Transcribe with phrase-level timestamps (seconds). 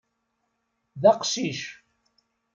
[1.01, 1.61] D aqcic.